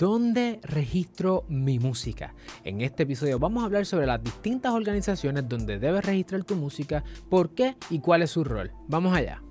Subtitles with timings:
[0.00, 2.32] ¿Dónde registro mi música?
[2.64, 7.04] En este episodio vamos a hablar sobre las distintas organizaciones donde debes registrar tu música,
[7.28, 8.72] por qué y cuál es su rol.
[8.88, 9.42] Vamos allá.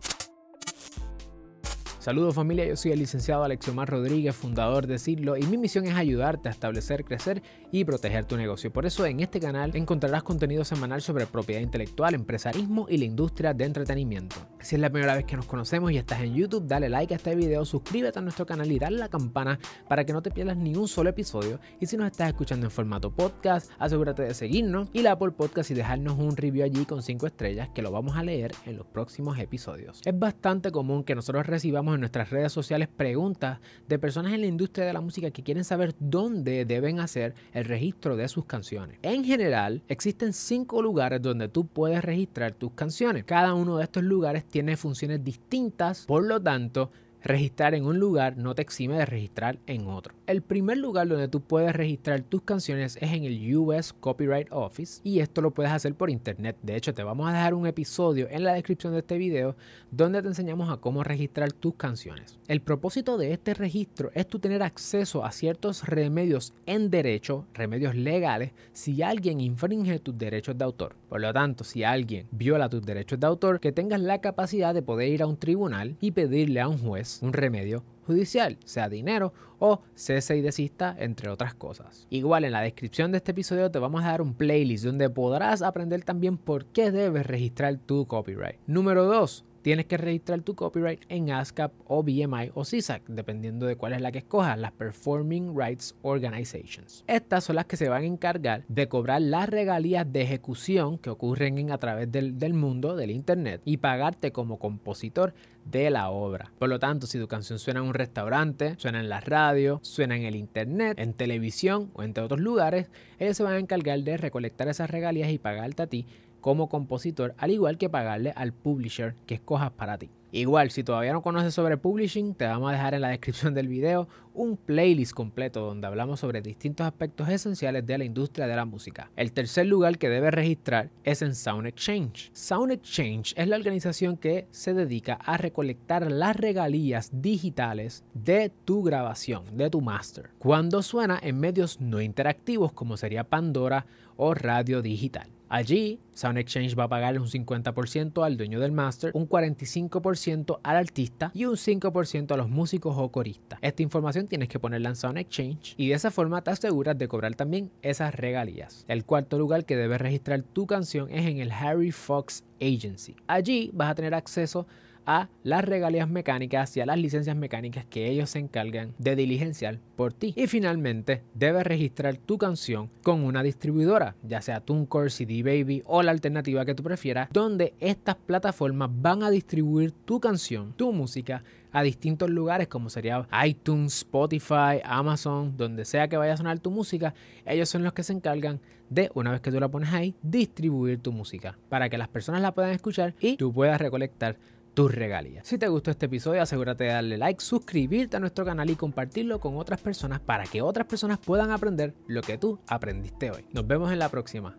[2.00, 5.96] Saludos familia, yo soy el licenciado Alexiomar Rodríguez, fundador de Siglo, y mi misión es
[5.96, 7.44] ayudarte a establecer, crecer
[7.74, 8.72] y proteger tu negocio.
[8.72, 13.54] Por eso en este canal encontrarás contenido semanal sobre propiedad intelectual, empresarismo y la industria
[13.54, 14.38] de entretenimiento.
[14.62, 17.18] Si es la primera vez que nos conocemos y estás en YouTube, dale like a
[17.18, 20.56] este video, suscríbete a nuestro canal y dale la campana para que no te pierdas
[20.56, 21.60] ni un solo episodio.
[21.82, 25.70] Y si nos estás escuchando en formato podcast, asegúrate de seguirnos y la Apple Podcast
[25.72, 28.88] y dejarnos un review allí con 5 estrellas que lo vamos a leer en los
[28.88, 30.00] próximos episodios.
[30.06, 34.48] Es bastante común que nosotros recibamos en nuestras redes sociales preguntas de personas en la
[34.48, 39.00] industria de la música que quieren saber dónde deben hacer el registro de sus canciones.
[39.02, 43.24] En general, existen cinco lugares donde tú puedes registrar tus canciones.
[43.24, 48.38] Cada uno de estos lugares tiene funciones distintas, por lo tanto, Registrar en un lugar
[48.38, 50.14] no te exime de registrar en otro.
[50.26, 55.02] El primer lugar donde tú puedes registrar tus canciones es en el US Copyright Office
[55.04, 56.56] y esto lo puedes hacer por internet.
[56.62, 59.58] De hecho, te vamos a dejar un episodio en la descripción de este video
[59.92, 62.40] donde te enseñamos a cómo registrar tus canciones.
[62.48, 67.96] El propósito de este registro es tú tener acceso a ciertos remedios en derecho, remedios
[67.96, 70.96] legales, si alguien infringe tus derechos de autor.
[71.10, 74.84] Por lo tanto, si alguien viola tus derechos de autor, que tengas la capacidad de
[74.84, 79.34] poder ir a un tribunal y pedirle a un juez un remedio judicial, sea dinero
[79.60, 82.08] o cese y desista, entre otras cosas.
[82.10, 85.62] Igual en la descripción de este episodio te vamos a dar un playlist donde podrás
[85.62, 88.60] aprender también por qué debes registrar tu copyright.
[88.68, 93.76] Número 2 tienes que registrar tu copyright en ASCAP o BMI o CISAC, dependiendo de
[93.76, 97.04] cuál es la que escojas, las Performing Rights Organizations.
[97.08, 101.10] Estas son las que se van a encargar de cobrar las regalías de ejecución que
[101.10, 105.34] ocurren en, a través del, del mundo, del Internet, y pagarte como compositor
[105.66, 106.52] de la obra.
[106.58, 110.16] Por lo tanto, si tu canción suena en un restaurante, suena en la radio, suena
[110.16, 112.88] en el internet, en televisión o entre otros lugares,
[113.20, 116.06] ellos se van a encargar de recolectar esas regalías y pagarte a ti
[116.42, 120.10] como compositor, al igual que pagarle al publisher que escojas para ti.
[120.32, 123.68] Igual, si todavía no conoces sobre publishing, te vamos a dejar en la descripción del
[123.68, 128.66] video un playlist completo donde hablamos sobre distintos aspectos esenciales de la industria de la
[128.66, 129.10] música.
[129.16, 132.30] El tercer lugar que debes registrar es en Sound Exchange.
[132.34, 138.84] Sound Exchange es la organización que se dedica a recolectar las regalías digitales de tu
[138.84, 144.84] grabación, de tu master, cuando suena en medios no interactivos como sería Pandora o radio
[144.84, 145.39] digital.
[145.50, 150.78] Allí, Sound Exchange va a pagarle un 50% al dueño del master, un 45% al
[150.78, 153.58] artista y un 5% a los músicos o coristas.
[153.64, 157.08] Esta información tienes que ponerla en Sound Exchange y de esa forma te aseguras de
[157.08, 158.86] cobrar también esas regalías.
[158.88, 163.16] El cuarto lugar que debes registrar tu canción es en el Harry Fox Agency.
[163.26, 164.68] Allí vas a tener acceso
[165.10, 169.80] a las regalías mecánicas y a las licencias mecánicas que ellos se encargan de diligenciar
[169.96, 170.36] por ti.
[170.38, 176.04] Y finalmente, debes registrar tu canción con una distribuidora, ya sea TuneCore, CD Baby o
[176.04, 181.44] la alternativa que tú prefieras, donde estas plataformas van a distribuir tu canción, tu música
[181.72, 186.70] a distintos lugares como sería iTunes, Spotify, Amazon, donde sea que vaya a sonar tu
[186.70, 187.16] música,
[187.46, 188.60] ellos son los que se encargan
[188.90, 192.42] de, una vez que tú la pones ahí, distribuir tu música para que las personas
[192.42, 194.38] la puedan escuchar y tú puedas recolectar
[194.74, 195.48] tus regalías.
[195.48, 199.40] Si te gustó este episodio, asegúrate de darle like, suscribirte a nuestro canal y compartirlo
[199.40, 203.46] con otras personas para que otras personas puedan aprender lo que tú aprendiste hoy.
[203.52, 204.58] Nos vemos en la próxima.